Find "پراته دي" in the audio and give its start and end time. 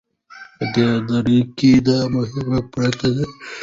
2.71-3.25